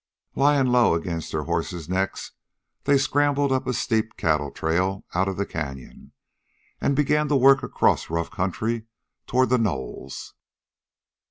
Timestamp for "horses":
1.43-1.87